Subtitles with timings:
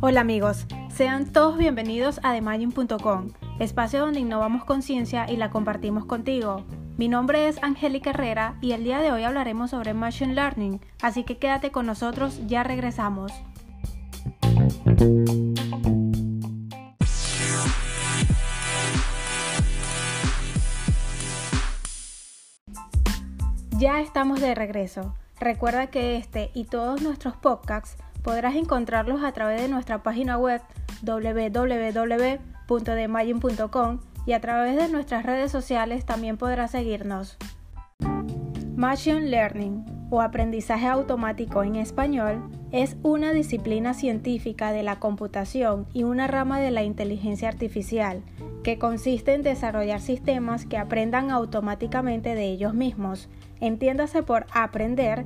[0.00, 3.28] Hola amigos, sean todos bienvenidos a TheMagin.com,
[3.58, 6.64] espacio donde innovamos conciencia y la compartimos contigo.
[6.96, 11.24] Mi nombre es Angélica Herrera y el día de hoy hablaremos sobre Machine Learning, así
[11.24, 13.32] que quédate con nosotros, ya regresamos.
[23.78, 25.14] Ya estamos de regreso.
[25.40, 30.60] Recuerda que este y todos nuestros podcasts podrás encontrarlos a través de nuestra página web
[31.02, 37.38] www.demagin.com y a través de nuestras redes sociales también podrás seguirnos.
[38.76, 42.42] Machine Learning o aprendizaje automático en español
[42.72, 48.22] es una disciplina científica de la computación y una rama de la inteligencia artificial
[48.62, 53.28] que consiste en desarrollar sistemas que aprendan automáticamente de ellos mismos
[53.60, 55.24] Entiéndase por aprender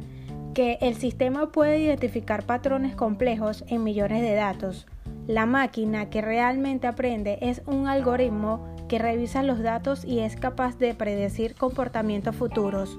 [0.55, 4.87] que el sistema puede identificar patrones complejos en millones de datos.
[5.27, 10.79] La máquina que realmente aprende es un algoritmo que revisa los datos y es capaz
[10.79, 12.99] de predecir comportamientos futuros.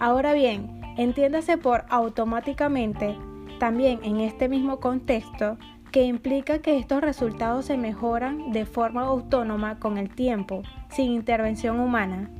[0.00, 3.16] Ahora bien, entiéndase por automáticamente,
[3.58, 5.58] también en este mismo contexto,
[5.92, 11.78] que implica que estos resultados se mejoran de forma autónoma con el tiempo, sin intervención
[11.78, 12.30] humana.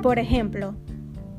[0.00, 0.74] Por ejemplo,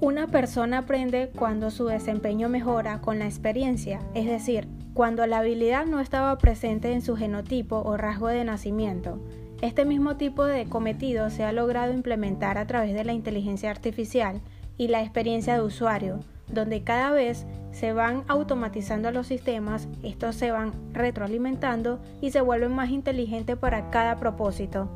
[0.02, 5.86] una persona aprende cuando su desempeño mejora con la experiencia, es decir, cuando la habilidad
[5.86, 9.20] no estaba presente en su genotipo o rasgo de nacimiento.
[9.62, 14.42] Este mismo tipo de cometido se ha logrado implementar a través de la inteligencia artificial
[14.78, 16.20] y la experiencia de usuario,
[16.52, 22.74] donde cada vez se van automatizando los sistemas, estos se van retroalimentando y se vuelven
[22.74, 24.90] más inteligentes para cada propósito.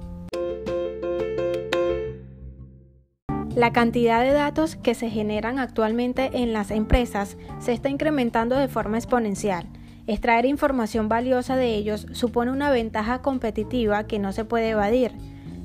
[3.56, 8.68] La cantidad de datos que se generan actualmente en las empresas se está incrementando de
[8.68, 9.68] forma exponencial.
[10.08, 15.12] Extraer información valiosa de ellos supone una ventaja competitiva que no se puede evadir.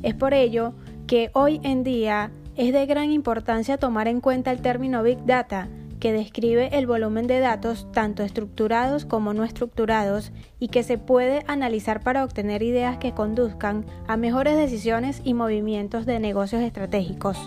[0.02, 0.74] Es por ello
[1.06, 5.68] que hoy en día es de gran importancia tomar en cuenta el término Big Data,
[5.98, 11.44] que describe el volumen de datos tanto estructurados como no estructurados y que se puede
[11.46, 17.38] analizar para obtener ideas que conduzcan a mejores decisiones y movimientos de negocios estratégicos.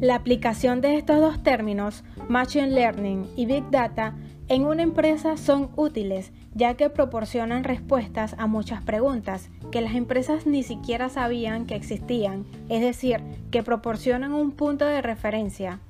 [0.00, 4.16] La aplicación de estos dos términos, Machine Learning y Big Data,
[4.52, 10.46] en una empresa son útiles ya que proporcionan respuestas a muchas preguntas que las empresas
[10.46, 15.80] ni siquiera sabían que existían, es decir, que proporcionan un punto de referencia.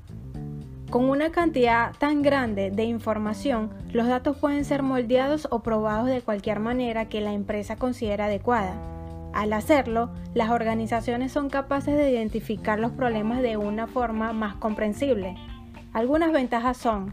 [0.91, 6.21] Con una cantidad tan grande de información, los datos pueden ser moldeados o probados de
[6.21, 8.77] cualquier manera que la empresa considera adecuada.
[9.33, 15.35] Al hacerlo, las organizaciones son capaces de identificar los problemas de una forma más comprensible.
[15.93, 17.13] Algunas ventajas son,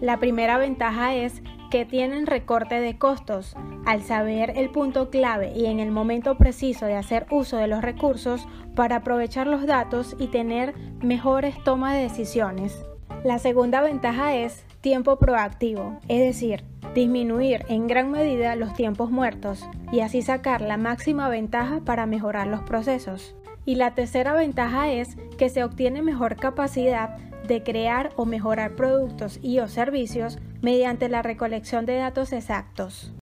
[0.00, 3.54] la primera ventaja es que tienen recorte de costos.
[3.86, 7.82] Al saber el punto clave y en el momento preciso de hacer uso de los
[7.82, 12.84] recursos para aprovechar los datos y tener mejores tomas de decisiones.
[13.24, 19.68] La segunda ventaja es tiempo proactivo, es decir, disminuir en gran medida los tiempos muertos
[19.92, 23.36] y así sacar la máxima ventaja para mejorar los procesos.
[23.66, 27.18] Y la tercera ventaja es que se obtiene mejor capacidad
[27.50, 33.12] de crear o mejorar productos y o servicios mediante la recolección de datos exactos.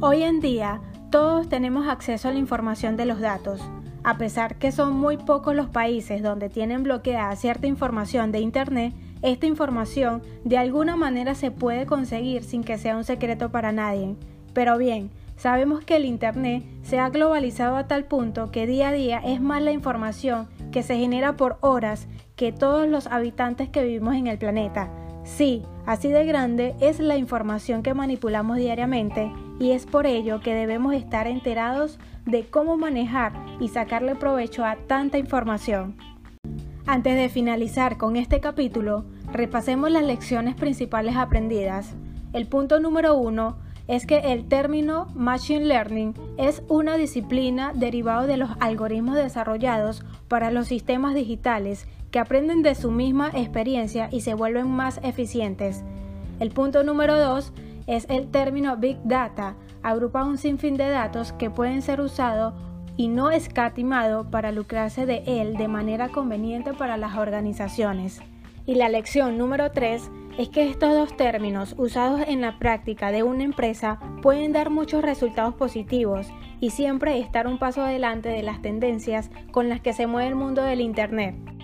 [0.00, 3.60] Hoy en día, todos tenemos acceso a la información de los datos.
[4.02, 8.92] A pesar que son muy pocos los países donde tienen bloqueada cierta información de Internet,
[9.22, 14.16] esta información de alguna manera se puede conseguir sin que sea un secreto para nadie.
[14.52, 18.92] Pero bien, sabemos que el Internet se ha globalizado a tal punto que día a
[18.92, 23.84] día es más la información que se genera por horas que todos los habitantes que
[23.84, 24.90] vivimos en el planeta.
[25.24, 30.54] Sí, así de grande es la información que manipulamos diariamente y es por ello que
[30.54, 35.96] debemos estar enterados de cómo manejar y sacarle provecho a tanta información.
[36.86, 41.96] Antes de finalizar con este capítulo, repasemos las lecciones principales aprendidas.
[42.32, 43.56] El punto número uno
[43.88, 50.50] es que el término Machine Learning es una disciplina derivada de los algoritmos desarrollados para
[50.50, 55.82] los sistemas digitales que aprenden de su misma experiencia y se vuelven más eficientes.
[56.40, 57.52] El punto número dos
[57.86, 62.54] es el término Big Data, agrupa un sinfín de datos que pueden ser usados
[62.96, 68.20] y no escatimado para lucrarse de él de manera conveniente para las organizaciones.
[68.66, 73.22] Y la lección número 3 es que estos dos términos usados en la práctica de
[73.22, 76.26] una empresa pueden dar muchos resultados positivos
[76.60, 80.34] y siempre estar un paso adelante de las tendencias con las que se mueve el
[80.34, 81.55] mundo del Internet.